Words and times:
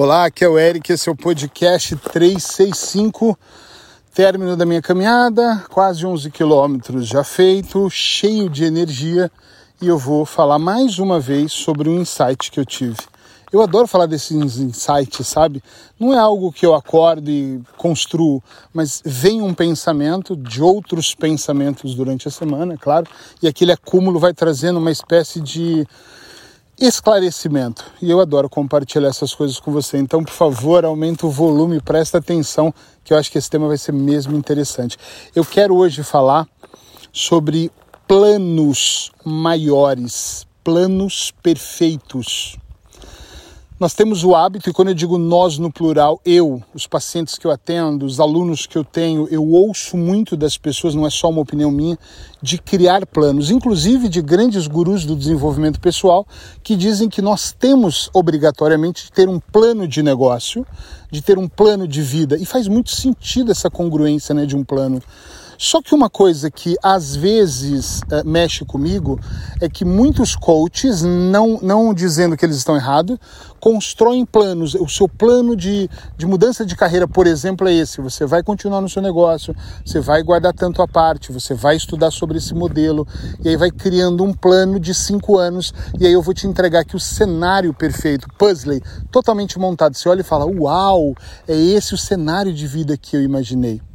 Olá, 0.00 0.26
aqui 0.26 0.44
é 0.44 0.48
o 0.48 0.56
Eric, 0.56 0.92
esse 0.92 1.08
é 1.08 1.12
o 1.12 1.16
podcast 1.16 1.96
365, 1.96 3.36
término 4.14 4.56
da 4.56 4.64
minha 4.64 4.80
caminhada, 4.80 5.64
quase 5.68 6.06
11 6.06 6.30
quilômetros 6.30 7.04
já 7.04 7.24
feito, 7.24 7.90
cheio 7.90 8.48
de 8.48 8.62
energia 8.62 9.28
e 9.82 9.88
eu 9.88 9.98
vou 9.98 10.24
falar 10.24 10.56
mais 10.56 11.00
uma 11.00 11.18
vez 11.18 11.52
sobre 11.52 11.88
um 11.88 12.00
insight 12.00 12.48
que 12.48 12.60
eu 12.60 12.64
tive. 12.64 12.96
Eu 13.52 13.60
adoro 13.60 13.88
falar 13.88 14.06
desses 14.06 14.60
insights, 14.60 15.26
sabe? 15.26 15.60
Não 15.98 16.14
é 16.14 16.18
algo 16.18 16.52
que 16.52 16.64
eu 16.64 16.76
acordo 16.76 17.28
e 17.28 17.60
construo, 17.76 18.40
mas 18.72 19.02
vem 19.04 19.42
um 19.42 19.52
pensamento 19.52 20.36
de 20.36 20.62
outros 20.62 21.12
pensamentos 21.12 21.92
durante 21.96 22.28
a 22.28 22.30
semana, 22.30 22.74
é 22.74 22.76
claro, 22.76 23.08
e 23.42 23.48
aquele 23.48 23.72
acúmulo 23.72 24.20
vai 24.20 24.32
trazendo 24.32 24.78
uma 24.78 24.92
espécie 24.92 25.40
de 25.40 25.84
esclarecimento. 26.78 27.84
E 28.00 28.10
eu 28.10 28.20
adoro 28.20 28.48
compartilhar 28.48 29.08
essas 29.08 29.34
coisas 29.34 29.58
com 29.58 29.72
você. 29.72 29.98
Então, 29.98 30.22
por 30.22 30.32
favor, 30.32 30.84
aumenta 30.84 31.26
o 31.26 31.30
volume, 31.30 31.80
presta 31.80 32.18
atenção, 32.18 32.72
que 33.02 33.12
eu 33.12 33.18
acho 33.18 33.30
que 33.30 33.38
esse 33.38 33.50
tema 33.50 33.66
vai 33.66 33.78
ser 33.78 33.92
mesmo 33.92 34.36
interessante. 34.36 34.96
Eu 35.34 35.44
quero 35.44 35.74
hoje 35.74 36.02
falar 36.02 36.46
sobre 37.12 37.70
planos 38.06 39.10
maiores, 39.24 40.46
planos 40.62 41.32
perfeitos. 41.42 42.56
Nós 43.80 43.94
temos 43.94 44.24
o 44.24 44.34
hábito, 44.34 44.68
e 44.68 44.72
quando 44.72 44.88
eu 44.88 44.94
digo 44.94 45.16
nós 45.18 45.56
no 45.56 45.72
plural, 45.72 46.20
eu, 46.24 46.60
os 46.74 46.84
pacientes 46.84 47.38
que 47.38 47.46
eu 47.46 47.52
atendo, 47.52 48.04
os 48.04 48.18
alunos 48.18 48.66
que 48.66 48.76
eu 48.76 48.82
tenho, 48.82 49.28
eu 49.30 49.46
ouço 49.46 49.96
muito 49.96 50.36
das 50.36 50.58
pessoas, 50.58 50.96
não 50.96 51.06
é 51.06 51.10
só 51.10 51.30
uma 51.30 51.42
opinião 51.42 51.70
minha, 51.70 51.96
de 52.42 52.58
criar 52.58 53.06
planos, 53.06 53.52
inclusive 53.52 54.08
de 54.08 54.20
grandes 54.20 54.66
gurus 54.66 55.04
do 55.04 55.14
desenvolvimento 55.14 55.78
pessoal, 55.78 56.26
que 56.60 56.74
dizem 56.74 57.08
que 57.08 57.22
nós 57.22 57.52
temos 57.52 58.10
obrigatoriamente 58.12 59.04
de 59.04 59.12
ter 59.12 59.28
um 59.28 59.38
plano 59.38 59.86
de 59.86 60.02
negócio, 60.02 60.66
de 61.08 61.22
ter 61.22 61.38
um 61.38 61.46
plano 61.46 61.86
de 61.86 62.02
vida. 62.02 62.36
E 62.36 62.44
faz 62.44 62.66
muito 62.66 62.90
sentido 62.90 63.52
essa 63.52 63.70
congruência 63.70 64.34
né, 64.34 64.44
de 64.44 64.56
um 64.56 64.64
plano. 64.64 65.00
Só 65.60 65.82
que 65.82 65.92
uma 65.92 66.08
coisa 66.08 66.48
que 66.52 66.76
às 66.80 67.16
vezes 67.16 68.00
uh, 68.02 68.24
mexe 68.24 68.64
comigo 68.64 69.18
é 69.60 69.68
que 69.68 69.84
muitos 69.84 70.36
coaches, 70.36 71.02
não, 71.02 71.58
não 71.60 71.92
dizendo 71.92 72.36
que 72.36 72.46
eles 72.46 72.58
estão 72.58 72.76
errados, 72.76 73.18
constroem 73.58 74.24
planos. 74.24 74.76
O 74.76 74.88
seu 74.88 75.08
plano 75.08 75.56
de, 75.56 75.90
de 76.16 76.26
mudança 76.26 76.64
de 76.64 76.76
carreira, 76.76 77.08
por 77.08 77.26
exemplo, 77.26 77.66
é 77.66 77.74
esse: 77.74 78.00
você 78.00 78.24
vai 78.24 78.40
continuar 78.40 78.80
no 78.80 78.88
seu 78.88 79.02
negócio, 79.02 79.52
você 79.84 79.98
vai 79.98 80.22
guardar 80.22 80.52
tanto 80.52 80.80
a 80.80 80.86
parte, 80.86 81.32
você 81.32 81.54
vai 81.54 81.74
estudar 81.74 82.12
sobre 82.12 82.38
esse 82.38 82.54
modelo, 82.54 83.04
e 83.42 83.48
aí 83.48 83.56
vai 83.56 83.72
criando 83.72 84.22
um 84.22 84.32
plano 84.32 84.78
de 84.78 84.94
cinco 84.94 85.38
anos, 85.38 85.74
e 85.98 86.06
aí 86.06 86.12
eu 86.12 86.22
vou 86.22 86.34
te 86.34 86.46
entregar 86.46 86.82
aqui 86.82 86.94
o 86.94 87.00
cenário 87.00 87.74
perfeito, 87.74 88.28
puzzle, 88.38 88.80
totalmente 89.10 89.58
montado. 89.58 89.96
Você 89.96 90.08
olha 90.08 90.20
e 90.20 90.24
fala: 90.24 90.46
Uau, 90.46 91.16
é 91.48 91.56
esse 91.56 91.94
o 91.94 91.98
cenário 91.98 92.54
de 92.54 92.64
vida 92.68 92.96
que 92.96 93.16
eu 93.16 93.22
imaginei. 93.22 93.87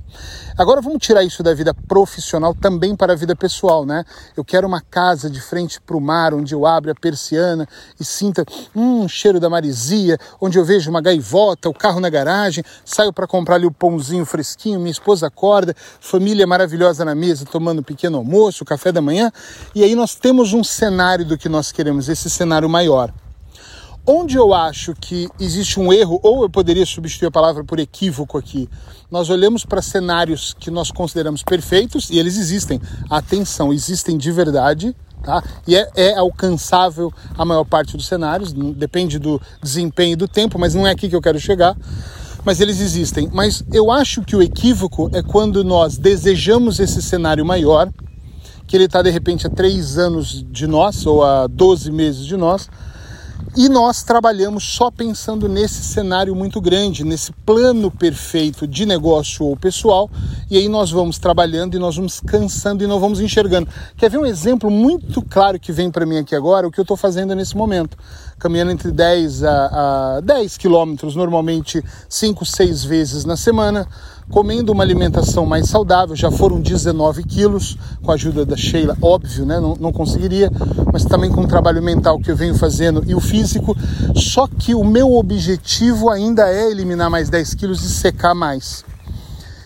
Agora 0.58 0.82
vamos 0.82 1.00
tirar 1.00 1.24
isso 1.24 1.42
da 1.42 1.54
vida 1.54 1.74
profissional 1.74 2.54
também 2.54 2.96
para 2.96 3.14
a 3.14 3.16
vida 3.16 3.36
pessoal, 3.36 3.86
né? 3.86 4.04
Eu 4.38 4.46
quero 4.46 4.68
uma 4.68 4.82
casa 4.82 5.30
de 5.30 5.42
frente 5.42 5.82
para 5.82 5.98
o 5.98 6.02
mar, 6.02 6.34
onde 6.34 6.54
eu 6.54 6.66
abro 6.66 6.92
a 6.92 6.96
persiana 6.96 7.68
e 8.00 8.06
sinta 8.06 8.46
um 8.76 9.08
cheiro 9.08 9.40
da 9.40 9.50
marisia, 9.50 10.18
onde 10.40 10.60
eu 10.60 10.64
vejo 10.66 10.90
uma 10.90 11.02
gaivota, 11.02 11.70
o 11.70 11.74
carro 11.74 12.00
na 12.00 12.10
garagem, 12.10 12.64
saio 12.86 13.12
para 13.12 13.26
comprar 13.26 13.56
ali 13.56 13.66
o 13.66 13.72
pãozinho 13.72 14.26
fresquinho, 14.26 14.80
minha 14.80 14.92
esposa 14.92 15.28
acorda, 15.28 15.76
família 16.00 16.46
maravilhosa 16.46 17.04
na 17.04 17.16
mesa, 17.16 17.46
tomando 17.46 17.80
um 17.80 17.84
pequeno 17.84 18.18
almoço, 18.18 18.64
café 18.64 18.92
da 18.92 19.02
manhã, 19.02 19.32
e 19.74 19.84
aí 19.84 19.96
nós 19.96 20.16
temos 20.16 20.54
um 20.54 20.64
cenário 20.64 21.26
do 21.26 21.38
que 21.38 21.50
nós 21.50 21.72
queremos, 21.72 22.10
esse 22.10 22.30
cenário 22.30 22.70
maior. 22.70 23.12
Onde 24.06 24.36
eu 24.36 24.54
acho 24.54 24.94
que 24.94 25.30
existe 25.40 25.80
um 25.80 25.94
erro, 25.94 26.20
ou 26.22 26.44
eu 26.44 26.50
poderia 26.50 26.86
substituir 26.86 27.28
a 27.28 27.32
palavra 27.32 27.64
por 27.64 27.80
equívoco 27.80 28.38
aqui, 28.38 28.70
nós 29.10 29.30
olhamos 29.30 29.64
para 29.64 29.82
cenários 29.82 30.54
que 30.60 30.70
nós 30.70 30.92
consideramos 30.92 31.42
perfeitos 31.42 32.10
e 32.10 32.20
eles 32.20 32.38
existem. 32.38 32.82
Atenção, 33.10 33.72
existem 33.72 34.18
de 34.18 34.30
verdade, 34.30 34.94
tá? 35.24 35.42
E 35.66 35.78
é, 35.78 35.90
é 35.96 36.18
alcançável 36.18 37.14
a 37.38 37.46
maior 37.46 37.64
parte 37.64 37.96
dos 37.96 38.06
cenários, 38.06 38.52
depende 38.52 39.18
do 39.18 39.42
desempenho 39.62 40.14
e 40.14 40.18
do 40.18 40.28
tempo, 40.28 40.60
mas 40.60 40.76
não 40.76 40.86
é 40.86 40.92
aqui 40.92 41.08
que 41.08 41.16
eu 41.16 41.22
quero 41.22 41.40
chegar. 41.40 41.74
Mas 42.44 42.60
eles 42.60 42.82
existem. 42.82 43.30
Mas 43.32 43.64
eu 43.72 43.90
acho 43.90 44.22
que 44.22 44.36
o 44.36 44.44
equívoco 44.44 45.10
é 45.14 45.24
quando 45.24 45.64
nós 45.64 45.98
desejamos 45.98 46.78
esse 46.82 47.02
cenário 47.02 47.46
maior, 47.46 47.90
que 48.68 48.76
ele 48.76 48.84
está 48.84 49.02
de 49.02 49.10
repente 49.10 49.48
a 49.48 49.50
três 49.50 49.98
anos 49.98 50.46
de 50.52 50.68
nós, 50.68 51.06
ou 51.06 51.24
a 51.24 51.48
12 51.48 51.90
meses 51.90 52.26
de 52.26 52.36
nós 52.36 52.68
e 53.56 53.70
nós 53.70 54.02
trabalhamos 54.02 54.64
só 54.64 54.90
pensando 54.90 55.48
nesse 55.48 55.84
cenário 55.84 56.36
muito 56.36 56.60
grande, 56.60 57.04
nesse 57.04 57.32
plano 57.46 57.92
perfeito 57.92 58.68
de 58.68 58.86
negócio 58.86 59.46
ou 59.46 59.56
pessoal, 59.56 60.10
e 60.50 60.58
aí 60.58 60.68
nós 60.68 60.90
vamos 60.90 61.20
trabalhando 61.20 61.76
e 61.76 61.80
nós 61.80 61.96
vamos 61.96 62.20
cansando 62.20 62.84
e 62.84 62.88
não 62.88 63.00
vamos 63.00 63.20
enxergando. 63.20 63.70
Quer 63.96 64.10
ver 64.10 64.18
um 64.18 64.26
exemplo 64.26 64.72
muito 64.72 65.22
claro 65.22 65.60
que 65.60 65.72
vem 65.72 65.92
para 65.92 66.06
mim 66.06 66.18
aqui 66.18 66.36
agora, 66.36 66.68
o 66.68 66.72
que 66.72 66.80
eu 66.80 66.84
estou 66.84 66.98
fazendo 66.98 67.36
nesse 67.36 67.56
momento? 67.56 67.96
Caminhando 68.40 68.72
entre 68.72 68.92
10 68.92 69.44
a, 69.44 70.18
a 70.18 70.22
10 70.22 70.58
quilômetros, 70.58 71.16
normalmente 71.16 71.84
5, 72.10 72.46
6 72.46 72.84
vezes 72.84 73.24
na 73.24 73.38
semana, 73.38 73.88
comendo 74.30 74.72
uma 74.72 74.84
alimentação 74.84 75.46
mais 75.46 75.68
saudável, 75.68 76.16
já 76.16 76.32
foram 76.32 76.60
19 76.60 77.24
quilos, 77.24 77.78
com 78.02 78.12
a 78.12 78.16
ajuda 78.16 78.46
da 78.46 78.56
Sheila, 78.56 78.98
óbvio, 79.02 79.46
né? 79.46 79.60
não, 79.60 79.76
não 79.80 79.92
conseguiria, 79.92 80.52
mas 80.92 81.06
também 81.06 81.32
com 81.32 81.42
o 81.42 81.48
trabalho 81.48 81.82
mental 81.82 82.20
que 82.20 82.32
eu 82.32 82.36
venho 82.36 82.56
fazendo 82.56 83.04
e 83.06 83.14
o 83.16 83.20
físico. 83.20 83.76
Só 84.16 84.48
que 84.48 84.74
o 84.76 84.84
meu 84.84 85.14
objetivo 85.14 86.10
ainda 86.10 86.50
é 86.50 86.70
eliminar 86.70 87.10
mais 87.10 87.30
10 87.30 87.54
quilos 87.56 87.84
e 87.84 87.90
secar 87.90 88.34
mais. 88.34 88.84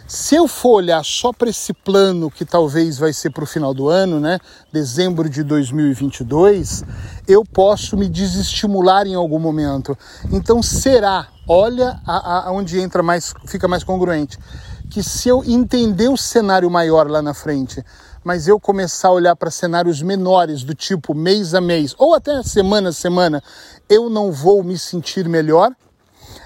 Se 0.07 0.35
eu 0.35 0.47
for 0.47 0.75
olhar 0.75 1.03
só 1.03 1.33
para 1.33 1.49
esse 1.49 1.73
plano 1.73 2.31
que 2.31 2.45
talvez 2.45 2.97
vai 2.97 3.11
ser 3.11 3.29
para 3.29 3.43
o 3.43 3.47
final 3.47 3.73
do 3.73 3.89
ano, 3.89 4.21
né, 4.21 4.39
dezembro 4.71 5.29
de 5.29 5.43
2022, 5.43 6.85
eu 7.27 7.43
posso 7.43 7.97
me 7.97 8.07
desestimular 8.07 9.05
em 9.05 9.15
algum 9.15 9.37
momento. 9.37 9.97
Então 10.31 10.63
será 10.63 11.27
olha 11.47 11.99
a, 12.05 12.47
a, 12.47 12.51
onde 12.51 12.79
entra 12.79 13.01
mais, 13.01 13.33
fica 13.45 13.67
mais 13.67 13.83
congruente. 13.83 14.37
Que 14.89 15.03
se 15.03 15.29
eu 15.29 15.43
entender 15.43 16.09
o 16.09 16.17
cenário 16.17 16.69
maior 16.69 17.09
lá 17.09 17.21
na 17.21 17.33
frente, 17.33 17.83
mas 18.23 18.47
eu 18.47 18.59
começar 18.59 19.09
a 19.09 19.11
olhar 19.11 19.35
para 19.35 19.49
cenários 19.49 20.01
menores, 20.01 20.63
do 20.63 20.73
tipo 20.73 21.13
mês 21.13 21.53
a 21.53 21.61
mês, 21.61 21.95
ou 21.97 22.13
até 22.13 22.43
semana 22.43 22.89
a 22.89 22.93
semana, 22.93 23.41
eu 23.89 24.09
não 24.09 24.31
vou 24.31 24.63
me 24.63 24.77
sentir 24.77 25.27
melhor. 25.27 25.71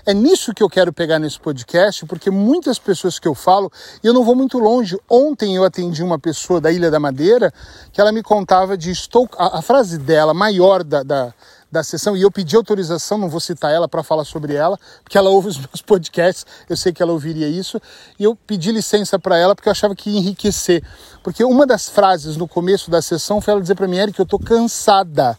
É 0.05 0.13
nisso 0.13 0.53
que 0.53 0.63
eu 0.63 0.69
quero 0.69 0.91
pegar 0.91 1.19
nesse 1.19 1.39
podcast, 1.39 2.05
porque 2.05 2.31
muitas 2.31 2.79
pessoas 2.79 3.19
que 3.19 3.27
eu 3.27 3.35
falo, 3.35 3.71
e 4.03 4.07
eu 4.07 4.13
não 4.13 4.23
vou 4.23 4.35
muito 4.35 4.57
longe. 4.57 4.97
Ontem 5.09 5.55
eu 5.55 5.63
atendi 5.63 6.01
uma 6.03 6.19
pessoa 6.19 6.59
da 6.59 6.71
Ilha 6.71 6.89
da 6.89 6.99
Madeira 6.99 7.53
que 7.91 8.01
ela 8.01 8.11
me 8.11 8.23
contava 8.23 8.77
de 8.77 8.91
estou. 8.91 9.27
A, 9.37 9.59
a 9.59 9.61
frase 9.61 9.97
dela, 9.97 10.33
maior 10.33 10.83
da, 10.83 11.03
da 11.03 11.33
da 11.71 11.83
sessão 11.83 12.17
e 12.17 12.21
eu 12.21 12.31
pedi 12.31 12.55
autorização, 12.55 13.17
não 13.17 13.29
vou 13.29 13.39
citar 13.39 13.71
ela 13.71 13.87
para 13.87 14.03
falar 14.03 14.25
sobre 14.25 14.53
ela, 14.53 14.77
porque 15.03 15.17
ela 15.17 15.29
ouve 15.29 15.47
os 15.47 15.57
meus 15.57 15.81
podcasts, 15.81 16.45
eu 16.69 16.75
sei 16.75 16.91
que 16.91 17.01
ela 17.01 17.13
ouviria 17.13 17.47
isso, 17.47 17.81
e 18.19 18.23
eu 18.23 18.35
pedi 18.35 18.71
licença 18.71 19.17
para 19.17 19.37
ela 19.37 19.55
porque 19.55 19.69
eu 19.69 19.71
achava 19.71 19.95
que 19.95 20.09
ia 20.09 20.19
enriquecer. 20.19 20.83
Porque 21.23 21.43
uma 21.43 21.65
das 21.65 21.87
frases 21.87 22.35
no 22.35 22.47
começo 22.47 22.91
da 22.91 23.01
sessão 23.01 23.39
foi 23.39 23.53
ela 23.53 23.61
dizer 23.61 23.75
para 23.75 23.87
mim, 23.87 23.97
Eric, 23.97 24.19
eu 24.19 24.23
estou 24.23 24.39
cansada 24.39 25.37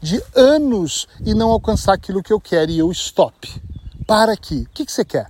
de 0.00 0.22
anos 0.34 1.06
e 1.24 1.34
não 1.34 1.50
alcançar 1.50 1.94
aquilo 1.94 2.22
que 2.22 2.32
eu 2.32 2.40
quero, 2.40 2.70
e 2.70 2.78
eu 2.78 2.90
stop. 2.90 3.62
Para 4.06 4.32
aqui. 4.32 4.66
O 4.68 4.74
que, 4.74 4.84
que 4.84 4.92
você 4.92 5.04
quer? 5.04 5.28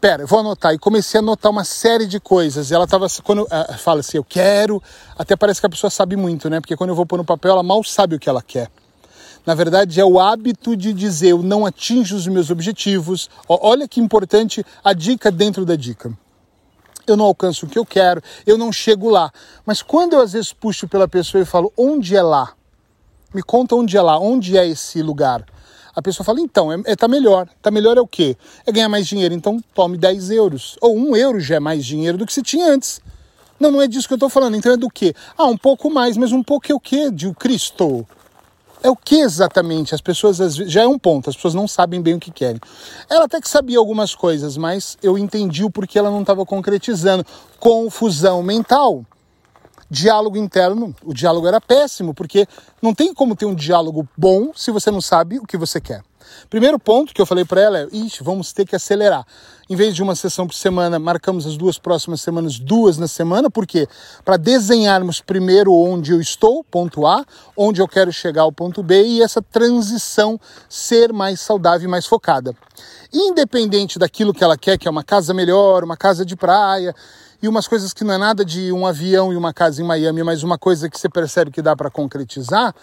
Pera, 0.00 0.24
vou 0.24 0.38
anotar. 0.38 0.72
E 0.72 0.78
comecei 0.78 1.18
a 1.18 1.22
anotar 1.22 1.50
uma 1.50 1.64
série 1.64 2.06
de 2.06 2.20
coisas. 2.20 2.70
Ela 2.70 2.86
tava, 2.86 3.08
quando 3.24 3.42
uh, 3.42 3.78
fala 3.78 4.00
assim, 4.00 4.16
eu 4.16 4.22
quero, 4.22 4.80
até 5.18 5.34
parece 5.34 5.58
que 5.58 5.66
a 5.66 5.70
pessoa 5.70 5.90
sabe 5.90 6.14
muito, 6.14 6.48
né? 6.48 6.60
Porque 6.60 6.76
quando 6.76 6.90
eu 6.90 6.94
vou 6.96 7.04
pôr 7.04 7.16
no 7.16 7.24
papel, 7.24 7.50
ela 7.52 7.62
mal 7.64 7.82
sabe 7.82 8.14
o 8.14 8.18
que 8.18 8.28
ela 8.28 8.40
quer. 8.40 8.70
Na 9.48 9.54
verdade, 9.54 9.98
é 9.98 10.04
o 10.04 10.20
hábito 10.20 10.76
de 10.76 10.92
dizer 10.92 11.30
eu 11.30 11.42
não 11.42 11.64
atinjo 11.64 12.14
os 12.14 12.26
meus 12.26 12.50
objetivos. 12.50 13.30
Olha 13.48 13.88
que 13.88 13.98
importante 13.98 14.62
a 14.84 14.92
dica 14.92 15.30
dentro 15.30 15.64
da 15.64 15.74
dica. 15.74 16.12
Eu 17.06 17.16
não 17.16 17.24
alcanço 17.24 17.64
o 17.64 17.68
que 17.70 17.78
eu 17.78 17.86
quero, 17.86 18.22
eu 18.46 18.58
não 18.58 18.70
chego 18.70 19.08
lá. 19.08 19.32
Mas 19.64 19.80
quando 19.80 20.12
eu 20.12 20.20
às 20.20 20.34
vezes 20.34 20.52
puxo 20.52 20.86
pela 20.86 21.08
pessoa 21.08 21.40
e 21.40 21.46
falo, 21.46 21.72
onde 21.78 22.14
é 22.14 22.20
lá? 22.20 22.52
Me 23.32 23.42
conta 23.42 23.74
onde 23.74 23.96
é 23.96 24.02
lá, 24.02 24.18
onde 24.18 24.58
é 24.58 24.68
esse 24.68 25.00
lugar? 25.00 25.46
A 25.96 26.02
pessoa 26.02 26.26
fala, 26.26 26.40
então, 26.40 26.70
é, 26.70 26.82
é, 26.84 26.94
tá 26.94 27.08
melhor. 27.08 27.48
Tá 27.62 27.70
melhor 27.70 27.96
é 27.96 28.02
o 28.02 28.06
quê? 28.06 28.36
É 28.66 28.70
ganhar 28.70 28.90
mais 28.90 29.06
dinheiro. 29.06 29.32
Então 29.32 29.64
tome 29.74 29.96
10 29.96 30.30
euros. 30.30 30.76
Ou 30.78 30.94
um 30.94 31.16
euro 31.16 31.40
já 31.40 31.54
é 31.54 31.60
mais 31.60 31.86
dinheiro 31.86 32.18
do 32.18 32.26
que 32.26 32.34
se 32.34 32.42
tinha 32.42 32.66
antes. 32.66 33.00
Não, 33.58 33.72
não 33.72 33.80
é 33.80 33.88
disso 33.88 34.06
que 34.06 34.12
eu 34.12 34.16
estou 34.16 34.28
falando. 34.28 34.56
Então 34.56 34.72
é 34.72 34.76
do 34.76 34.90
quê? 34.90 35.14
Ah, 35.38 35.46
um 35.46 35.56
pouco 35.56 35.90
mais, 35.90 36.18
mas 36.18 36.32
um 36.32 36.42
pouco 36.42 36.70
é 36.70 36.74
o 36.74 36.78
quê? 36.78 37.10
De 37.10 37.26
o 37.26 37.32
Cristo. 37.32 38.06
É 38.82 38.88
o 38.88 38.96
que 38.96 39.16
exatamente? 39.16 39.94
As 39.94 40.00
pessoas 40.00 40.38
já 40.54 40.82
é 40.82 40.86
um 40.86 40.98
ponto, 40.98 41.28
as 41.28 41.36
pessoas 41.36 41.54
não 41.54 41.66
sabem 41.66 42.00
bem 42.00 42.14
o 42.14 42.20
que 42.20 42.30
querem. 42.30 42.60
Ela 43.10 43.24
até 43.24 43.40
que 43.40 43.48
sabia 43.48 43.78
algumas 43.78 44.14
coisas, 44.14 44.56
mas 44.56 44.96
eu 45.02 45.18
entendi 45.18 45.64
o 45.64 45.70
porquê 45.70 45.98
ela 45.98 46.10
não 46.10 46.20
estava 46.20 46.46
concretizando. 46.46 47.24
Confusão 47.58 48.42
mental. 48.42 49.04
Diálogo 49.90 50.36
interno, 50.36 50.94
o 51.02 51.14
diálogo 51.14 51.46
era 51.46 51.60
péssimo, 51.60 52.12
porque 52.12 52.46
não 52.82 52.94
tem 52.94 53.14
como 53.14 53.34
ter 53.34 53.46
um 53.46 53.54
diálogo 53.54 54.06
bom 54.16 54.52
se 54.54 54.70
você 54.70 54.90
não 54.90 55.00
sabe 55.00 55.38
o 55.38 55.46
que 55.46 55.56
você 55.56 55.80
quer. 55.80 56.02
Primeiro 56.48 56.78
ponto 56.78 57.12
que 57.14 57.20
eu 57.20 57.26
falei 57.26 57.44
para 57.44 57.60
ela 57.60 57.78
é: 57.80 57.88
ixi, 57.92 58.22
vamos 58.22 58.52
ter 58.52 58.66
que 58.66 58.76
acelerar. 58.76 59.26
Em 59.70 59.76
vez 59.76 59.94
de 59.94 60.02
uma 60.02 60.14
sessão 60.14 60.46
por 60.46 60.54
semana, 60.54 60.98
marcamos 60.98 61.46
as 61.46 61.56
duas 61.56 61.78
próximas 61.78 62.22
semanas, 62.22 62.58
duas 62.58 62.96
na 62.96 63.06
semana, 63.06 63.50
por 63.50 63.66
quê? 63.66 63.86
Para 64.24 64.38
desenharmos 64.38 65.20
primeiro 65.20 65.74
onde 65.74 66.12
eu 66.12 66.20
estou, 66.20 66.64
ponto 66.64 67.06
A, 67.06 67.22
onde 67.54 67.82
eu 67.82 67.86
quero 67.86 68.10
chegar 68.10 68.42
ao 68.42 68.52
ponto 68.52 68.82
B 68.82 69.02
e 69.04 69.22
essa 69.22 69.42
transição 69.42 70.40
ser 70.70 71.12
mais 71.12 71.40
saudável 71.40 71.86
e 71.86 71.90
mais 71.90 72.06
focada. 72.06 72.56
Independente 73.12 73.98
daquilo 73.98 74.32
que 74.32 74.42
ela 74.42 74.56
quer, 74.56 74.78
que 74.78 74.88
é 74.88 74.90
uma 74.90 75.04
casa 75.04 75.34
melhor, 75.34 75.84
uma 75.84 75.98
casa 75.98 76.24
de 76.24 76.34
praia, 76.34 76.94
e 77.40 77.46
umas 77.46 77.68
coisas 77.68 77.92
que 77.92 78.04
não 78.04 78.14
é 78.14 78.18
nada 78.18 78.44
de 78.44 78.72
um 78.72 78.86
avião 78.86 79.32
e 79.32 79.36
uma 79.36 79.52
casa 79.52 79.80
em 79.80 79.84
Miami, 79.84 80.22
mas 80.22 80.42
uma 80.42 80.58
coisa 80.58 80.88
que 80.88 80.98
você 80.98 81.08
percebe 81.08 81.50
que 81.50 81.62
dá 81.62 81.76
para 81.76 81.90
concretizar, 81.90 82.74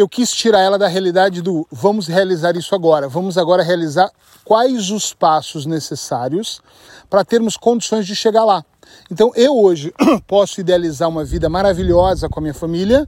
eu 0.00 0.08
quis 0.08 0.32
tirar 0.32 0.60
ela 0.60 0.78
da 0.78 0.88
realidade 0.88 1.42
do 1.42 1.66
vamos 1.70 2.06
realizar 2.06 2.56
isso 2.56 2.74
agora, 2.74 3.08
vamos 3.08 3.36
agora 3.36 3.62
realizar 3.62 4.10
quais 4.44 4.90
os 4.90 5.12
passos 5.12 5.66
necessários 5.66 6.62
para 7.08 7.24
termos 7.24 7.56
condições 7.56 8.06
de 8.06 8.16
chegar 8.16 8.44
lá. 8.44 8.64
Então 9.10 9.30
eu 9.36 9.56
hoje 9.58 9.92
posso 10.26 10.60
idealizar 10.60 11.08
uma 11.08 11.24
vida 11.24 11.48
maravilhosa 11.48 12.28
com 12.28 12.40
a 12.40 12.42
minha 12.42 12.54
família, 12.54 13.06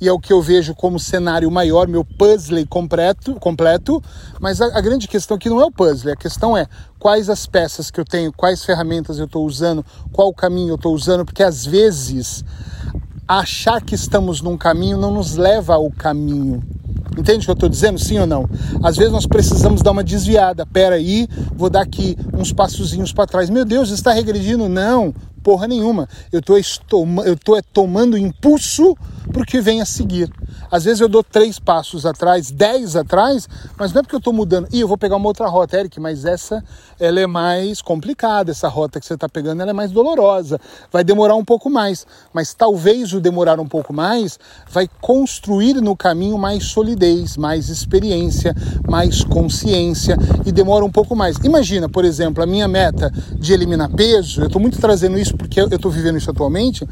e 0.00 0.08
é 0.08 0.12
o 0.12 0.18
que 0.18 0.32
eu 0.32 0.42
vejo 0.42 0.74
como 0.74 0.98
cenário 0.98 1.48
maior, 1.48 1.86
meu 1.86 2.04
puzzle 2.04 2.66
completo, 2.66 3.36
completo 3.36 4.02
mas 4.40 4.60
a, 4.60 4.66
a 4.76 4.80
grande 4.80 5.06
questão 5.06 5.36
aqui 5.36 5.48
não 5.48 5.60
é 5.60 5.64
o 5.64 5.70
puzzle, 5.70 6.12
a 6.12 6.16
questão 6.16 6.56
é 6.56 6.66
quais 6.98 7.30
as 7.30 7.46
peças 7.46 7.88
que 7.88 8.00
eu 8.00 8.04
tenho, 8.04 8.32
quais 8.32 8.64
ferramentas 8.64 9.20
eu 9.20 9.26
estou 9.26 9.46
usando, 9.46 9.86
qual 10.12 10.34
caminho 10.34 10.70
eu 10.70 10.74
estou 10.74 10.92
usando, 10.92 11.24
porque 11.24 11.44
às 11.44 11.64
vezes 11.64 12.44
achar 13.40 13.80
que 13.80 13.94
estamos 13.94 14.40
num 14.40 14.56
caminho 14.56 14.98
não 14.98 15.12
nos 15.12 15.36
leva 15.36 15.74
ao 15.74 15.90
caminho. 15.90 16.62
Entende 17.16 17.40
o 17.40 17.44
que 17.44 17.50
eu 17.50 17.54
estou 17.54 17.68
dizendo? 17.68 17.98
Sim 17.98 18.18
ou 18.20 18.26
não? 18.26 18.48
Às 18.82 18.96
vezes 18.96 19.12
nós 19.12 19.26
precisamos 19.26 19.82
dar 19.82 19.90
uma 19.90 20.02
desviada. 20.02 20.64
Pera 20.64 20.96
aí, 20.96 21.28
vou 21.54 21.68
dar 21.68 21.82
aqui 21.82 22.16
uns 22.32 22.52
passozinhos 22.52 23.12
para 23.12 23.26
trás. 23.26 23.50
Meu 23.50 23.64
Deus, 23.64 23.90
está 23.90 24.12
regredindo? 24.12 24.68
Não, 24.68 25.14
porra 25.42 25.68
nenhuma. 25.68 26.08
Eu 26.30 26.40
estou, 26.56 27.06
eu 27.24 27.56
é, 27.56 27.62
tomando 27.72 28.16
impulso 28.16 28.96
para 29.30 29.42
o 29.42 29.46
que 29.46 29.60
vem 29.60 29.80
a 29.80 29.84
seguir. 29.84 30.30
Às 30.72 30.84
vezes 30.84 31.02
eu 31.02 31.08
dou 31.08 31.22
três 31.22 31.58
passos 31.58 32.06
atrás, 32.06 32.50
dez 32.50 32.96
atrás, 32.96 33.46
mas 33.78 33.92
não 33.92 33.98
é 33.98 34.02
porque 34.02 34.14
eu 34.14 34.18
estou 34.18 34.32
mudando. 34.32 34.68
E 34.72 34.80
eu 34.80 34.88
vou 34.88 34.96
pegar 34.96 35.16
uma 35.16 35.28
outra 35.28 35.46
rota, 35.46 35.78
Eric, 35.78 36.00
mas 36.00 36.24
essa 36.24 36.64
ela 36.98 37.20
é 37.20 37.26
mais 37.26 37.82
complicada. 37.82 38.52
Essa 38.52 38.68
rota 38.68 38.98
que 38.98 39.04
você 39.04 39.12
está 39.12 39.28
pegando 39.28 39.60
ela 39.60 39.72
é 39.72 39.74
mais 39.74 39.90
dolorosa. 39.90 40.58
Vai 40.90 41.04
demorar 41.04 41.34
um 41.34 41.44
pouco 41.44 41.68
mais. 41.68 42.06
Mas 42.32 42.54
talvez 42.54 43.12
o 43.12 43.20
demorar 43.20 43.60
um 43.60 43.68
pouco 43.68 43.92
mais 43.92 44.38
vai 44.70 44.88
construir 44.98 45.74
no 45.74 45.94
caminho 45.94 46.38
mais 46.38 46.64
solidez, 46.64 47.36
mais 47.36 47.68
experiência, 47.68 48.56
mais 48.88 49.22
consciência 49.22 50.16
e 50.46 50.50
demora 50.50 50.86
um 50.86 50.90
pouco 50.90 51.14
mais. 51.14 51.36
Imagina, 51.44 51.86
por 51.86 52.02
exemplo, 52.02 52.42
a 52.42 52.46
minha 52.46 52.66
meta 52.66 53.12
de 53.34 53.52
eliminar 53.52 53.90
peso, 53.90 54.40
eu 54.40 54.46
estou 54.46 54.60
muito 54.60 54.80
trazendo 54.80 55.18
isso 55.18 55.36
porque 55.36 55.60
eu 55.60 55.66
estou 55.66 55.90
vivendo 55.90 56.16
isso 56.16 56.30
atualmente. 56.30 56.88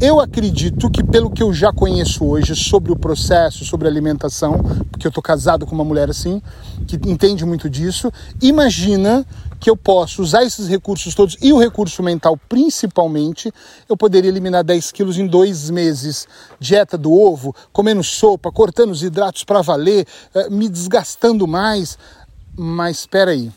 Eu 0.00 0.18
acredito 0.18 0.90
que 0.90 1.04
pelo 1.04 1.30
que 1.30 1.42
eu 1.42 1.52
já 1.52 1.70
conheço 1.74 2.24
hoje 2.24 2.56
sobre 2.56 2.90
o 2.90 2.96
processo 2.96 3.17
processo 3.18 3.64
sobre 3.64 3.88
alimentação, 3.88 4.62
porque 4.90 5.06
eu 5.06 5.10
estou 5.10 5.22
casado 5.22 5.66
com 5.66 5.74
uma 5.74 5.84
mulher 5.84 6.08
assim, 6.08 6.40
que 6.86 6.96
entende 7.10 7.44
muito 7.44 7.68
disso. 7.68 8.12
Imagina 8.40 9.26
que 9.58 9.68
eu 9.68 9.76
posso 9.76 10.22
usar 10.22 10.44
esses 10.44 10.68
recursos 10.68 11.16
todos 11.16 11.36
e 11.42 11.52
o 11.52 11.58
recurso 11.58 12.00
mental 12.00 12.38
principalmente, 12.48 13.52
eu 13.88 13.96
poderia 13.96 14.30
eliminar 14.30 14.62
10 14.62 14.92
quilos 14.92 15.18
em 15.18 15.26
dois 15.26 15.68
meses. 15.68 16.28
Dieta 16.60 16.96
do 16.96 17.12
ovo, 17.12 17.54
comendo 17.72 18.04
sopa, 18.04 18.52
cortando 18.52 18.92
os 18.92 19.02
hidratos 19.02 19.42
para 19.42 19.62
valer, 19.62 20.06
eh, 20.34 20.48
me 20.48 20.68
desgastando 20.68 21.46
mais. 21.48 21.98
Mas 22.56 23.00
espera 23.00 23.32
aí, 23.32 23.50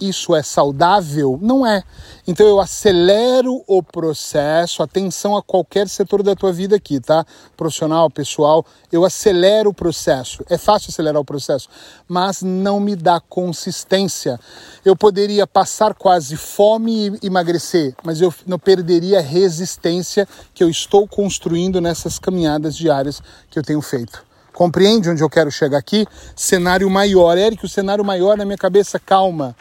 isso 0.00 0.34
é 0.34 0.42
saudável? 0.42 1.38
Não 1.40 1.66
é. 1.66 1.82
Então 2.26 2.46
eu 2.46 2.60
acelero 2.60 3.62
o 3.66 3.82
processo, 3.82 4.82
atenção 4.82 5.36
a 5.36 5.42
qualquer 5.42 5.88
setor 5.88 6.22
da 6.22 6.34
tua 6.34 6.52
vida 6.52 6.76
aqui, 6.76 7.00
tá? 7.00 7.24
Profissional, 7.56 8.10
pessoal, 8.10 8.64
eu 8.92 9.04
acelero 9.04 9.70
o 9.70 9.74
processo. 9.74 10.44
É 10.50 10.58
fácil 10.58 10.90
acelerar 10.90 11.20
o 11.20 11.24
processo, 11.24 11.68
mas 12.06 12.42
não 12.42 12.78
me 12.78 12.94
dá 12.94 13.20
consistência. 13.20 14.38
Eu 14.84 14.96
poderia 14.96 15.46
passar 15.46 15.94
quase 15.94 16.36
fome 16.36 17.18
e 17.22 17.26
emagrecer, 17.26 17.94
mas 18.04 18.20
eu 18.20 18.32
não 18.46 18.58
perderia 18.58 19.18
a 19.18 19.22
resistência 19.22 20.28
que 20.52 20.62
eu 20.62 20.68
estou 20.68 21.06
construindo 21.08 21.80
nessas 21.80 22.18
caminhadas 22.18 22.76
diárias 22.76 23.22
que 23.50 23.58
eu 23.58 23.62
tenho 23.62 23.80
feito. 23.80 24.24
Compreende 24.52 25.10
onde 25.10 25.22
eu 25.22 25.28
quero 25.28 25.50
chegar 25.50 25.76
aqui? 25.76 26.06
Cenário 26.34 26.88
maior. 26.88 27.36
Eric, 27.36 27.62
o 27.64 27.68
cenário 27.68 28.02
maior 28.02 28.38
na 28.38 28.44
minha 28.44 28.56
cabeça, 28.56 28.98
calma 28.98 29.54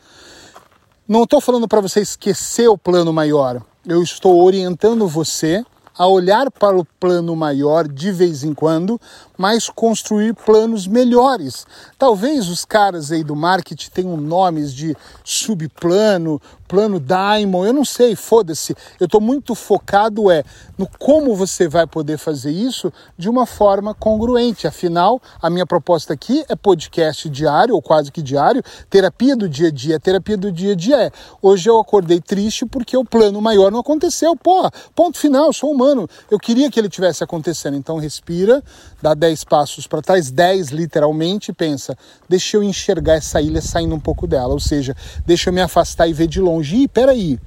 não 1.08 1.24
estou 1.24 1.40
falando 1.40 1.68
para 1.68 1.82
você 1.82 2.02
esquecer 2.02 2.68
o 2.68 2.78
plano 2.78 3.14
maior. 3.14 3.62
Eu 3.86 4.02
estou 4.02 4.44
orientando 4.44 5.08
você 5.08 5.64
a 5.98 6.08
olhar 6.08 6.52
para 6.52 6.78
o 6.78 6.84
plano 6.84 7.36
maior 7.36 7.88
de 7.88 8.12
vez 8.12 8.44
em 8.44 8.54
quando, 8.54 9.00
mas 9.38 9.70
construir 9.70 10.34
planos 10.34 10.88
melhores. 10.88 11.66
Talvez 11.98 12.50
os 12.50 12.66
caras 12.66 13.12
aí 13.12 13.24
do 13.24 13.36
marketing 13.36 13.90
tenham 13.92 14.18
nomes 14.18 14.74
de 14.74 14.96
subplano, 15.24 16.42
plano 16.68 17.00
Diamond, 17.00 17.68
eu 17.68 17.74
não 17.74 17.86
sei, 17.86 18.16
foda-se. 18.16 18.76
Eu 19.00 19.06
estou 19.06 19.22
muito 19.22 19.56
focado 19.56 20.32
é 20.32 20.44
no 20.78 20.88
como 21.00 21.36
você 21.36 21.68
vai 21.68 21.88
poder 21.88 22.18
fazer 22.18 22.52
isso 22.52 22.92
de 23.18 23.30
uma 23.30 23.46
forma 23.46 23.94
congruente. 23.94 24.68
Afinal, 24.68 25.22
a 25.42 25.50
minha 25.50 25.66
proposta 25.66 26.14
aqui 26.14 26.44
é 26.50 26.56
podcast 26.56 27.30
diário, 27.30 27.76
ou 27.76 27.82
quase 27.82 28.12
que 28.12 28.22
diário, 28.22 28.64
terapia 28.90 29.36
do 29.36 29.48
dia 29.48 29.68
a 29.68 29.72
dia. 29.72 30.00
Terapia 30.00 30.38
do 30.38 30.52
dia 30.52 30.74
a 30.74 30.76
dia 30.76 30.96
é, 31.04 31.12
hoje 31.42 31.70
eu 31.70 31.80
acordei 31.80 32.20
triste 32.20 32.66
porque 32.66 32.98
o 32.98 33.06
plano 33.06 33.42
maior 33.42 33.72
não 33.72 33.80
aconteceu. 33.80 34.36
Pô, 34.36 34.70
ponto 34.94 35.18
final, 35.18 35.54
sou 35.54 35.72
humano. 35.72 35.85
Eu 36.30 36.40
queria 36.40 36.70
que 36.72 36.80
ele 36.80 36.90
tivesse 36.90 37.24
acontecendo. 37.24 37.78
Então 37.78 37.98
respira, 37.98 38.64
dá 39.02 39.14
10 39.14 39.44
passos 39.44 39.88
para 39.88 40.02
trás, 40.02 40.32
10 40.32 40.70
literalmente, 40.70 41.52
e 41.52 41.54
pensa, 41.54 41.98
deixa 42.28 42.58
eu 42.58 42.64
enxergar 42.64 43.16
essa 43.16 43.42
ilha 43.42 43.62
saindo 43.62 43.96
um 43.96 44.00
pouco 44.00 44.26
dela. 44.26 44.54
Ou 44.54 44.60
seja, 44.60 44.96
deixa 45.26 45.50
eu 45.50 45.54
me 45.54 45.62
afastar 45.62 46.08
e 46.08 46.14
ver 46.14 46.28
de 46.28 46.40
longe. 46.40 46.76
Ih, 46.76 46.88
peraí, 46.88 47.40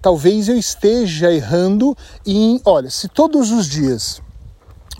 talvez 0.00 0.48
eu 0.48 0.56
esteja 0.56 1.32
errando 1.32 1.96
em. 2.26 2.60
Olha, 2.64 2.90
se 2.90 3.08
todos 3.08 3.50
os 3.50 3.66
dias 3.66 4.20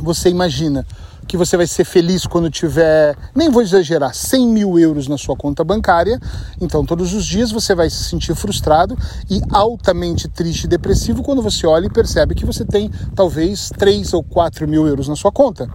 você 0.01 0.29
imagina 0.29 0.87
que 1.29 1.37
você 1.37 1.57
vai 1.57 1.67
ser 1.67 1.85
feliz 1.85 2.27
quando 2.27 2.51
tiver, 2.51 3.15
nem 3.35 3.51
vou 3.51 3.63
exagerar, 3.63 4.15
100 4.15 4.49
mil 4.49 4.79
euros 4.79 5.07
na 5.07 5.19
sua 5.19 5.37
conta 5.37 5.63
bancária, 5.63 6.19
então 6.61 6.85
todos 6.85 7.13
os 7.13 7.25
dias 7.27 7.53
você 7.53 7.75
vai 7.75 7.91
se 7.91 8.03
sentir 8.03 8.35
frustrado 8.35 8.97
e 9.31 9.41
altamente 9.53 10.27
triste 10.27 10.65
e 10.65 10.69
depressivo 10.69 11.23
quando 11.23 11.43
você 11.43 11.67
olha 11.67 11.87
e 11.87 11.91
percebe 11.91 12.35
que 12.35 12.47
você 12.47 12.65
tem 12.65 12.91
talvez 13.15 13.71
3 13.77 14.15
ou 14.15 14.25
4 14.25 14.67
mil 14.67 14.89
euros 14.89 15.07
na 15.07 15.15
sua 15.15 15.31
conta. 15.31 15.69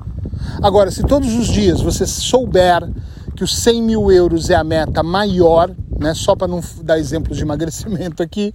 Agora, 0.62 0.90
se 0.90 1.04
todos 1.04 1.34
os 1.36 1.48
dias 1.48 1.80
você 1.80 2.08
souber 2.08 2.90
que 3.36 3.44
os 3.44 3.56
100 3.56 3.82
mil 3.82 4.12
euros 4.12 4.50
é 4.50 4.56
a 4.56 4.64
meta 4.64 5.04
maior 5.04 5.70
né? 6.04 6.14
Só 6.14 6.36
para 6.36 6.48
não 6.48 6.62
dar 6.84 7.00
exemplos 7.00 7.38
de 7.38 7.44
emagrecimento 7.44 8.22
aqui. 8.22 8.54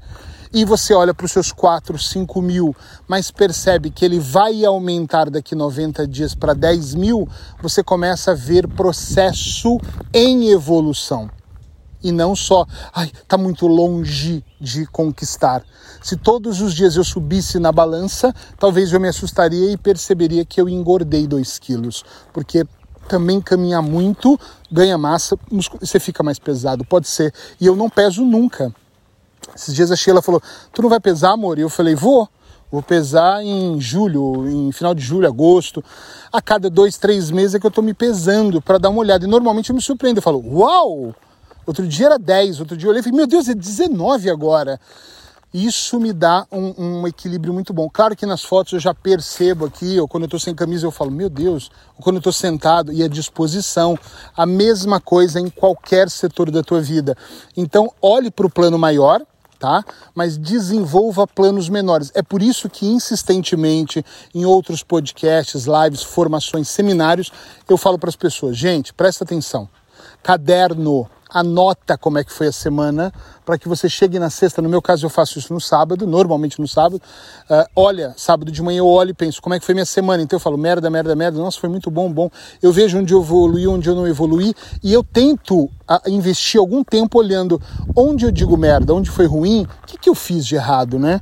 E 0.53 0.65
você 0.65 0.95
olha 0.95 1.13
para 1.13 1.27
os 1.27 1.33
seus 1.33 1.53
4, 1.53 1.99
5 1.99 2.41
mil, 2.41 2.75
mas 3.07 3.31
percebe 3.31 3.91
que 3.91 4.05
ele 4.05 4.19
vai 4.19 4.65
aumentar 4.65 5.29
daqui 5.29 5.55
90 5.55 6.07
dias 6.07 6.35
para 6.35 6.55
10 6.55 6.95
mil, 6.95 7.29
você 7.61 7.83
começa 7.83 8.33
a 8.33 8.35
ver 8.35 8.67
processo 8.67 9.79
em 10.13 10.49
evolução. 10.49 11.31
E 12.03 12.13
não 12.13 12.37
só, 12.37 12.65
ai, 12.95 13.11
tá 13.27 13.37
muito 13.37 13.67
longe 13.67 14.45
de 14.61 14.87
conquistar. 14.87 15.65
Se 16.01 16.17
todos 16.17 16.61
os 16.61 16.73
dias 16.73 16.95
eu 16.95 17.03
subisse 17.03 17.59
na 17.59 17.73
balança, 17.73 18.33
talvez 18.59 18.93
eu 18.93 19.01
me 19.01 19.09
assustaria 19.09 19.73
e 19.73 19.77
perceberia 19.77 20.45
que 20.45 20.61
eu 20.61 20.69
engordei 20.69 21.27
2 21.27 21.59
quilos. 21.59 22.05
Porque 22.33 22.65
também 23.09 23.41
caminhar 23.41 23.83
muito, 23.83 24.39
ganha 24.71 24.97
massa, 24.97 25.37
você 25.81 25.99
fica 25.99 26.23
mais 26.23 26.39
pesado, 26.39 26.85
pode 26.85 27.09
ser. 27.09 27.35
E 27.61 27.67
eu 27.67 27.75
não 27.75 27.91
peso 27.91 28.25
nunca. 28.25 28.73
Esses 29.55 29.75
dias 29.75 29.91
a 29.91 29.97
Sheila 29.97 30.23
falou: 30.23 30.43
Tu 30.73 30.83
não 30.83 30.89
vai 30.89 31.01
pesar, 31.01 31.33
amor? 31.33 31.59
E 31.59 31.63
eu 31.63 31.69
falei: 31.69 31.95
Vou. 31.95 32.29
Vou 32.71 32.83
pesar 32.83 33.43
em 33.43 33.81
julho, 33.81 34.47
em 34.47 34.71
final 34.73 34.95
de 34.95 35.03
julho, 35.03 35.27
agosto. 35.27 35.83
A 36.31 36.43
cada 36.43 36.69
dois, 36.69 36.99
três 36.99 37.31
meses 37.31 37.55
é 37.55 37.59
que 37.59 37.67
eu 37.67 37.71
tô 37.71 37.81
me 37.81 37.95
pesando 37.95 38.61
para 38.61 38.77
dar 38.77 38.91
uma 38.91 38.99
olhada. 38.99 39.25
E 39.25 39.29
normalmente 39.29 39.71
eu 39.71 39.75
me 39.75 39.81
surpreendo. 39.81 40.19
Eu 40.19 40.23
falo: 40.23 40.45
Uau! 40.47 41.15
Outro 41.67 41.87
dia 41.87 42.07
era 42.07 42.19
10, 42.19 42.61
outro 42.61 42.77
dia 42.77 42.87
eu 42.87 42.91
olhei 42.91 43.01
e 43.01 43.03
falei: 43.03 43.17
Meu 43.17 43.27
Deus, 43.27 43.49
é 43.49 43.55
19 43.55 44.31
agora. 44.31 44.79
Isso 45.53 45.99
me 45.99 46.13
dá 46.13 46.47
um, 46.53 46.75
um, 47.01 47.07
equilíbrio 47.07 47.55
muito 47.55 47.73
bom. 47.73 47.89
Claro 47.89 48.15
que 48.15 48.27
nas 48.27 48.43
fotos 48.43 48.75
eu 48.75 48.81
já 48.81 48.93
percebo 48.93 49.65
aqui, 49.65 49.99
ou 49.99 50.07
quando 50.07 50.25
eu 50.25 50.27
estou 50.27 50.41
sem 50.41 50.55
camisa 50.55 50.87
eu 50.87 50.91
falo, 50.91 51.11
meu 51.11 51.31
Deus, 51.31 51.71
ou 51.97 52.03
quando 52.03 52.17
eu 52.17 52.21
estou 52.21 52.33
sentado 52.33 52.93
e 52.93 53.03
à 53.03 53.09
disposição. 53.09 53.99
A 54.37 54.45
mesma 54.45 55.01
coisa 55.01 55.41
em 55.41 55.49
qualquer 55.49 56.11
setor 56.11 56.51
da 56.51 56.63
tua 56.63 56.83
vida. 56.83 57.17
Então, 57.57 57.91
olhe 58.03 58.31
para 58.31 58.47
o 58.47 58.51
plano 58.51 58.79
maior, 58.79 59.23
tá? 59.59 59.83
Mas 60.15 60.37
desenvolva 60.37 61.27
planos 61.27 61.69
menores. 61.69 62.13
É 62.15 62.23
por 62.23 62.43
isso 62.43 62.69
que 62.69 62.87
insistentemente 62.87 64.05
em 64.35 64.45
outros 64.45 64.83
podcasts, 64.83 65.65
lives, 65.67 66.03
formações, 66.03 66.69
seminários, 66.69 67.33
eu 67.67 67.77
falo 67.77 67.99
para 67.99 68.11
as 68.11 68.17
pessoas, 68.17 68.57
gente, 68.57 68.93
presta 68.93 69.25
atenção. 69.25 69.69
caderno, 70.23 71.09
anota 71.29 71.97
como 71.99 72.19
é 72.19 72.25
que 72.25 72.33
foi 72.33 72.49
a 72.49 72.53
semana, 72.53 73.13
para 73.45 73.59
que 73.59 73.69
você 73.69 73.89
chegue 73.89 74.19
na 74.19 74.31
sexta. 74.31 74.63
No 74.63 74.69
meu 74.69 74.81
caso, 74.81 75.07
eu 75.07 75.11
faço 75.11 75.39
isso 75.39 75.53
no 75.53 75.61
sábado, 75.61 76.07
normalmente 76.07 76.61
no 76.61 76.69
sábado. 76.69 77.01
Uh, 77.51 77.65
olha, 77.75 78.15
sábado 78.17 78.51
de 78.51 78.63
manhã 78.63 78.79
eu 78.79 78.87
olho 78.87 79.11
e 79.11 79.15
penso 79.15 79.41
como 79.41 79.55
é 79.55 79.61
que 79.61 79.67
foi 79.67 79.75
minha 79.75 79.87
semana. 79.87 80.23
Então 80.23 80.37
eu 80.37 80.41
falo 80.41 80.57
merda, 80.57 80.89
merda, 80.91 81.15
merda. 81.15 81.39
Nossa, 81.39 81.59
foi 81.59 81.69
muito 81.69 81.91
bom, 81.91 82.13
bom. 82.13 82.31
Eu 82.63 82.73
vejo 82.73 82.99
onde 82.99 83.13
eu 83.13 83.21
evoluí, 83.21 83.67
onde 83.67 83.89
eu 83.89 83.95
não 83.95 84.07
evoluí. 84.07 84.55
E 84.83 84.93
eu 84.93 85.03
tento 85.03 85.69
investir 86.07 86.61
algum 86.61 86.85
tempo 86.85 87.19
olhando 87.19 87.61
onde 87.97 88.27
eu 88.27 88.31
digo 88.31 88.57
merda, 88.57 88.95
onde 88.95 89.11
foi 89.11 89.27
ruim, 89.27 89.67
o 89.83 89.87
que, 89.87 89.99
que 89.99 90.11
eu 90.11 90.15
fiz 90.15 90.45
de 90.45 90.55
errado, 90.55 90.99
né? 90.99 91.21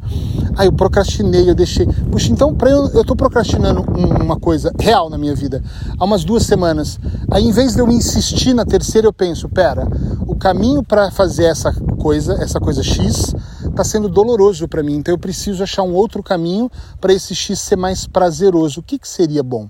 Aí 0.57 0.67
eu 0.67 0.73
procrastinei, 0.73 1.49
eu 1.49 1.55
deixei. 1.55 1.87
Puxa, 2.11 2.33
então 2.33 2.55
pra 2.55 2.71
eu, 2.71 2.89
eu 2.89 3.05
tô 3.05 3.15
procrastinando 3.15 3.83
uma 4.23 4.39
coisa 4.39 4.73
real 4.79 5.09
na 5.11 5.19
minha 5.19 5.35
vida 5.35 5.63
há 5.99 6.05
umas 6.05 6.25
duas 6.25 6.45
semanas. 6.45 6.99
Aí 7.31 7.45
em 7.45 7.53
vez 7.53 7.75
de 7.75 7.81
eu 7.81 7.89
insistir 7.89 8.55
na 8.55 8.65
terceira, 8.65 9.07
eu 9.07 9.13
penso, 9.13 9.49
pera, 9.49 9.87
o 10.27 10.35
caminho 10.35 10.83
para 10.83 11.11
fazer 11.11 11.45
essa 11.45 11.73
coisa, 12.01 12.35
essa 12.43 12.59
coisa 12.59 12.83
X, 12.83 13.35
está 13.65 13.85
sendo 13.85 14.09
doloroso 14.09 14.67
para 14.67 14.83
mim. 14.83 14.97
Então 14.97 15.15
eu 15.15 15.19
preciso 15.19 15.63
achar 15.63 15.83
um 15.83 15.95
outro 15.95 16.23
caminho 16.23 16.71
para 17.01 17.13
esse 17.13 17.35
X 17.35 17.59
ser 17.61 17.77
mais 17.77 18.07
prazeroso. 18.07 18.81
O 18.81 18.83
que, 18.83 18.99
que 18.99 19.09
seria 19.09 19.43
bom? 19.43 19.69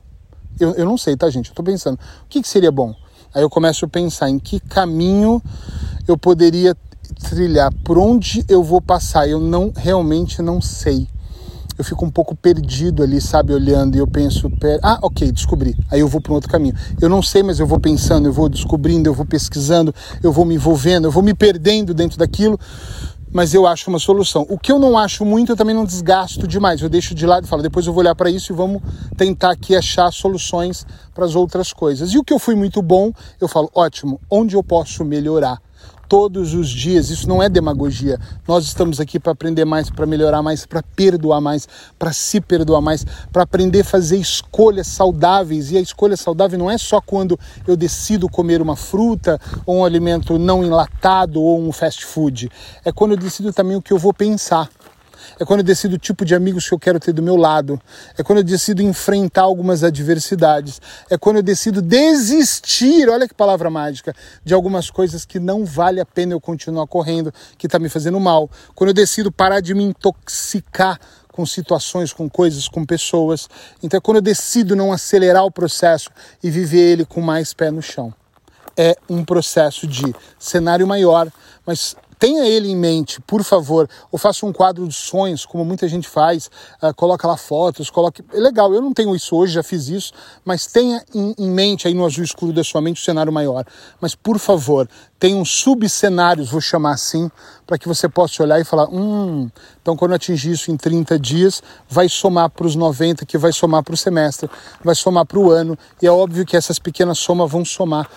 Eu, 0.58 0.72
eu 0.74 0.86
não 0.86 0.96
sei, 0.96 1.16
tá, 1.16 1.28
gente? 1.28 1.48
Eu 1.48 1.52
estou 1.52 1.64
pensando. 1.64 1.96
O 1.96 2.28
que, 2.28 2.40
que 2.40 2.48
seria 2.48 2.72
bom? 2.72 2.94
Aí 3.36 3.42
eu 3.42 3.50
começo 3.50 3.84
a 3.84 3.88
pensar 3.88 4.30
em 4.30 4.38
que 4.38 4.58
caminho 4.58 5.42
eu 6.08 6.16
poderia 6.16 6.74
trilhar, 7.28 7.70
por 7.84 7.98
onde 7.98 8.42
eu 8.48 8.62
vou 8.64 8.80
passar. 8.80 9.28
Eu 9.28 9.38
não 9.38 9.70
realmente 9.76 10.40
não 10.40 10.58
sei. 10.58 11.06
Eu 11.76 11.84
fico 11.84 12.06
um 12.06 12.10
pouco 12.10 12.34
perdido 12.34 13.02
ali, 13.02 13.20
sabe, 13.20 13.52
olhando 13.52 13.94
e 13.94 13.98
eu 13.98 14.06
penso, 14.06 14.50
ah, 14.82 14.98
ok, 15.02 15.30
descobri. 15.30 15.76
Aí 15.90 16.00
eu 16.00 16.08
vou 16.08 16.18
para 16.18 16.32
um 16.32 16.36
outro 16.36 16.48
caminho. 16.48 16.74
Eu 16.98 17.10
não 17.10 17.20
sei, 17.20 17.42
mas 17.42 17.60
eu 17.60 17.66
vou 17.66 17.78
pensando, 17.78 18.26
eu 18.26 18.32
vou 18.32 18.48
descobrindo, 18.48 19.10
eu 19.10 19.12
vou 19.12 19.26
pesquisando, 19.26 19.94
eu 20.22 20.32
vou 20.32 20.46
me 20.46 20.54
envolvendo, 20.54 21.06
eu 21.06 21.12
vou 21.12 21.22
me 21.22 21.34
perdendo 21.34 21.92
dentro 21.92 22.18
daquilo 22.18 22.58
mas 23.36 23.52
eu 23.52 23.66
acho 23.66 23.90
uma 23.90 23.98
solução. 23.98 24.46
O 24.48 24.58
que 24.58 24.72
eu 24.72 24.78
não 24.78 24.96
acho 24.96 25.22
muito, 25.22 25.52
eu 25.52 25.56
também 25.56 25.74
não 25.74 25.84
desgasto 25.84 26.48
demais. 26.48 26.80
Eu 26.80 26.88
deixo 26.88 27.14
de 27.14 27.26
lado 27.26 27.44
e 27.44 27.46
falo, 27.46 27.60
depois 27.60 27.86
eu 27.86 27.92
vou 27.92 28.00
olhar 28.00 28.14
para 28.14 28.30
isso 28.30 28.50
e 28.50 28.56
vamos 28.56 28.80
tentar 29.14 29.50
aqui 29.50 29.76
achar 29.76 30.10
soluções 30.10 30.86
para 31.14 31.26
as 31.26 31.34
outras 31.34 31.70
coisas. 31.70 32.14
E 32.14 32.18
o 32.18 32.24
que 32.24 32.32
eu 32.32 32.38
fui 32.38 32.54
muito 32.54 32.80
bom, 32.80 33.12
eu 33.38 33.46
falo, 33.46 33.70
ótimo, 33.74 34.18
onde 34.30 34.56
eu 34.56 34.62
posso 34.62 35.04
melhorar? 35.04 35.60
Todos 36.08 36.54
os 36.54 36.68
dias. 36.68 37.10
Isso 37.10 37.28
não 37.28 37.42
é 37.42 37.48
demagogia. 37.48 38.18
Nós 38.46 38.64
estamos 38.64 39.00
aqui 39.00 39.18
para 39.18 39.32
aprender 39.32 39.64
mais, 39.64 39.90
para 39.90 40.06
melhorar 40.06 40.42
mais, 40.42 40.64
para 40.64 40.82
perdoar 40.82 41.40
mais, 41.40 41.68
para 41.98 42.12
se 42.12 42.40
perdoar 42.40 42.80
mais, 42.80 43.04
para 43.32 43.42
aprender 43.42 43.80
a 43.80 43.84
fazer 43.84 44.16
escolhas 44.16 44.86
saudáveis. 44.86 45.70
E 45.70 45.76
a 45.76 45.80
escolha 45.80 46.16
saudável 46.16 46.58
não 46.58 46.70
é 46.70 46.78
só 46.78 47.00
quando 47.00 47.38
eu 47.66 47.76
decido 47.76 48.28
comer 48.28 48.62
uma 48.62 48.76
fruta 48.76 49.40
ou 49.64 49.78
um 49.78 49.84
alimento 49.84 50.38
não 50.38 50.64
enlatado 50.64 51.42
ou 51.42 51.60
um 51.60 51.72
fast 51.72 52.04
food. 52.04 52.50
É 52.84 52.92
quando 52.92 53.12
eu 53.12 53.16
decido 53.16 53.52
também 53.52 53.76
o 53.76 53.82
que 53.82 53.92
eu 53.92 53.98
vou 53.98 54.12
pensar 54.12 54.68
é 55.38 55.44
quando 55.44 55.60
eu 55.60 55.64
decido 55.64 55.96
o 55.96 55.98
tipo 55.98 56.24
de 56.24 56.34
amigos 56.34 56.68
que 56.68 56.74
eu 56.74 56.78
quero 56.78 56.98
ter 57.00 57.12
do 57.12 57.22
meu 57.22 57.36
lado, 57.36 57.80
é 58.16 58.22
quando 58.22 58.38
eu 58.38 58.44
decido 58.44 58.82
enfrentar 58.82 59.42
algumas 59.42 59.82
adversidades, 59.84 60.80
é 61.10 61.18
quando 61.18 61.36
eu 61.36 61.42
decido 61.42 61.80
desistir, 61.80 63.08
olha 63.08 63.28
que 63.28 63.34
palavra 63.34 63.70
mágica, 63.70 64.14
de 64.44 64.54
algumas 64.54 64.90
coisas 64.90 65.24
que 65.24 65.38
não 65.38 65.64
vale 65.64 66.00
a 66.00 66.06
pena 66.06 66.32
eu 66.32 66.40
continuar 66.40 66.86
correndo, 66.86 67.32
que 67.58 67.66
está 67.66 67.78
me 67.78 67.88
fazendo 67.88 68.18
mal, 68.20 68.50
quando 68.74 68.88
eu 68.88 68.94
decido 68.94 69.30
parar 69.30 69.60
de 69.60 69.74
me 69.74 69.84
intoxicar 69.84 70.98
com 71.36 71.44
situações, 71.44 72.14
com 72.14 72.30
coisas, 72.30 72.66
com 72.66 72.84
pessoas. 72.84 73.46
Então 73.82 73.98
é 73.98 74.00
quando 74.00 74.16
eu 74.16 74.22
decido 74.22 74.74
não 74.74 74.90
acelerar 74.90 75.44
o 75.44 75.50
processo 75.50 76.10
e 76.42 76.50
viver 76.50 76.92
ele 76.92 77.04
com 77.04 77.20
mais 77.20 77.52
pé 77.52 77.70
no 77.70 77.82
chão. 77.82 78.12
É 78.74 78.96
um 79.08 79.22
processo 79.22 79.86
de 79.86 80.14
cenário 80.38 80.86
maior, 80.86 81.30
mas 81.66 81.94
tenha 82.18 82.46
ele 82.46 82.70
em 82.70 82.76
mente, 82.76 83.20
por 83.20 83.42
favor, 83.44 83.88
ou 84.10 84.18
faça 84.18 84.46
um 84.46 84.52
quadro 84.52 84.86
de 84.86 84.94
sonhos, 84.94 85.44
como 85.44 85.64
muita 85.64 85.86
gente 85.88 86.08
faz, 86.08 86.50
uh, 86.82 86.94
coloca 86.94 87.26
lá 87.26 87.36
fotos, 87.36 87.90
coloque. 87.90 88.24
É 88.32 88.38
legal, 88.38 88.72
eu 88.72 88.80
não 88.80 88.92
tenho 88.92 89.14
isso 89.14 89.36
hoje, 89.36 89.52
já 89.54 89.62
fiz 89.62 89.88
isso, 89.88 90.12
mas 90.44 90.66
tenha 90.66 91.02
em, 91.14 91.34
em 91.38 91.50
mente 91.50 91.86
aí 91.86 91.94
no 91.94 92.04
azul 92.04 92.24
escuro 92.24 92.52
da 92.52 92.64
sua 92.64 92.80
mente 92.80 93.00
o 93.00 93.04
cenário 93.04 93.32
maior. 93.32 93.64
Mas 94.00 94.14
por 94.14 94.38
favor, 94.38 94.88
tenha 95.18 95.36
um 95.36 95.44
subcenários, 95.44 96.50
vou 96.50 96.60
chamar 96.60 96.92
assim, 96.92 97.30
para 97.66 97.78
que 97.78 97.88
você 97.88 98.08
possa 98.08 98.42
olhar 98.42 98.60
e 98.60 98.64
falar: 98.64 98.88
hum, 98.88 99.50
então 99.80 99.96
quando 99.96 100.12
eu 100.12 100.16
atingir 100.16 100.52
isso 100.52 100.70
em 100.70 100.76
30 100.76 101.18
dias, 101.18 101.62
vai 101.88 102.08
somar 102.08 102.50
para 102.50 102.66
os 102.66 102.74
90, 102.74 103.26
que 103.26 103.36
vai 103.36 103.52
somar 103.52 103.82
para 103.82 103.94
o 103.94 103.96
semestre, 103.96 104.48
vai 104.82 104.94
somar 104.94 105.26
para 105.26 105.38
o 105.38 105.50
ano, 105.50 105.78
e 106.00 106.06
é 106.06 106.10
óbvio 106.10 106.44
que 106.46 106.56
essas 106.56 106.78
pequenas 106.78 107.18
somas 107.18 107.50
vão 107.50 107.64
somar 107.64 108.08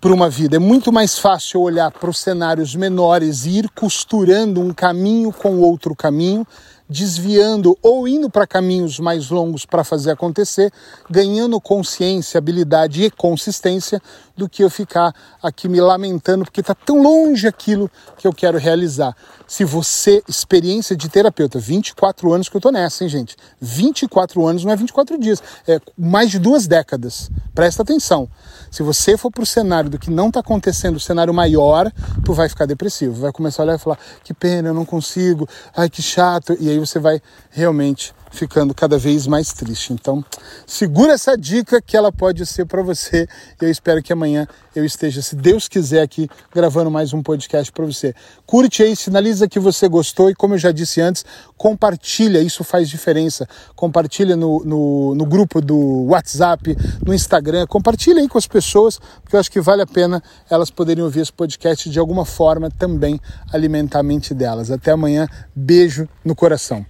para 0.00 0.12
uma 0.12 0.28
vida. 0.28 0.56
É 0.56 0.58
muito 0.58 0.92
mais 0.92 1.18
fácil 1.18 1.60
olhar 1.60 1.90
para 1.90 2.10
os 2.10 2.18
cenários 2.18 2.74
menores 2.74 3.44
e 3.44 3.58
ir 3.58 3.70
costurando 3.70 4.60
um 4.60 4.72
caminho 4.72 5.32
com 5.32 5.58
outro 5.58 5.94
caminho 5.94 6.46
desviando 6.88 7.76
ou 7.82 8.06
indo 8.06 8.30
para 8.30 8.46
caminhos 8.46 9.00
mais 9.00 9.28
longos 9.30 9.66
para 9.66 9.82
fazer 9.82 10.12
acontecer, 10.12 10.72
ganhando 11.10 11.60
consciência, 11.60 12.38
habilidade 12.38 13.02
e 13.02 13.10
consistência 13.10 14.00
do 14.36 14.48
que 14.48 14.62
eu 14.62 14.70
ficar 14.70 15.14
aqui 15.42 15.68
me 15.68 15.80
lamentando 15.80 16.44
porque 16.44 16.60
está 16.60 16.74
tão 16.74 17.02
longe 17.02 17.46
aquilo 17.46 17.90
que 18.18 18.26
eu 18.26 18.32
quero 18.32 18.58
realizar. 18.58 19.16
Se 19.46 19.64
você, 19.64 20.22
experiência 20.28 20.96
de 20.96 21.08
terapeuta, 21.08 21.58
24 21.58 22.32
anos 22.32 22.48
que 22.48 22.56
eu 22.56 22.60
tô 22.60 22.70
nessa, 22.70 23.04
hein, 23.04 23.08
gente? 23.08 23.36
24 23.60 24.44
anos 24.46 24.64
não 24.64 24.72
é 24.72 24.76
24 24.76 25.18
dias, 25.18 25.42
é 25.66 25.80
mais 25.96 26.30
de 26.30 26.38
duas 26.38 26.66
décadas. 26.66 27.30
Presta 27.54 27.82
atenção. 27.82 28.28
Se 28.70 28.82
você 28.82 29.16
for 29.16 29.30
para 29.30 29.42
o 29.42 29.46
cenário 29.46 29.88
do 29.88 29.98
que 29.98 30.10
não 30.10 30.28
está 30.28 30.40
acontecendo, 30.40 30.96
o 30.96 31.00
cenário 31.00 31.32
maior, 31.32 31.90
tu 32.24 32.32
vai 32.32 32.48
ficar 32.48 32.66
depressivo. 32.66 33.14
Vai 33.14 33.32
começar 33.32 33.62
a 33.62 33.66
olhar 33.66 33.76
e 33.76 33.78
falar: 33.78 33.98
que 34.22 34.34
pena, 34.34 34.68
eu 34.68 34.74
não 34.74 34.84
consigo, 34.84 35.48
ai 35.74 35.88
que 35.88 36.02
chato. 36.02 36.56
E 36.58 36.68
aí 36.68 36.78
você 36.78 36.98
vai 36.98 37.20
realmente 37.50 38.12
ficando 38.30 38.74
cada 38.74 38.98
vez 38.98 39.26
mais 39.26 39.52
triste. 39.52 39.92
Então, 39.92 40.24
segura 40.66 41.12
essa 41.12 41.36
dica 41.36 41.80
que 41.80 41.96
ela 41.96 42.12
pode 42.12 42.44
ser 42.46 42.66
para 42.66 42.82
você. 42.82 43.26
Eu 43.60 43.70
espero 43.70 44.02
que 44.02 44.12
amanhã 44.12 44.46
eu 44.74 44.84
esteja, 44.84 45.22
se 45.22 45.34
Deus 45.34 45.68
quiser, 45.68 46.02
aqui 46.02 46.28
gravando 46.54 46.90
mais 46.90 47.12
um 47.12 47.22
podcast 47.22 47.72
para 47.72 47.84
você. 47.84 48.14
Curte 48.44 48.82
aí, 48.82 48.94
sinaliza 48.94 49.48
que 49.48 49.58
você 49.58 49.88
gostou 49.88 50.28
e, 50.28 50.34
como 50.34 50.54
eu 50.54 50.58
já 50.58 50.70
disse 50.70 51.00
antes, 51.00 51.24
compartilha, 51.56 52.40
isso 52.40 52.62
faz 52.62 52.88
diferença. 52.88 53.48
Compartilha 53.74 54.36
no, 54.36 54.62
no, 54.64 55.14
no 55.14 55.24
grupo 55.24 55.60
do 55.60 56.04
WhatsApp, 56.04 56.76
no 57.04 57.14
Instagram, 57.14 57.66
compartilha 57.66 58.20
aí 58.20 58.28
com 58.28 58.38
as 58.38 58.46
pessoas, 58.46 58.98
porque 59.22 59.36
eu 59.36 59.40
acho 59.40 59.50
que 59.50 59.60
vale 59.60 59.82
a 59.82 59.86
pena 59.86 60.22
elas 60.50 60.70
poderem 60.70 61.02
ouvir 61.02 61.20
esse 61.20 61.32
podcast 61.32 61.88
de 61.88 61.98
alguma 61.98 62.24
forma 62.24 62.70
também 62.70 63.20
alimentar 63.52 64.00
a 64.00 64.02
mente 64.02 64.34
delas. 64.34 64.70
Até 64.70 64.90
amanhã, 64.90 65.26
beijo 65.54 66.08
no 66.24 66.34
coração. 66.34 66.84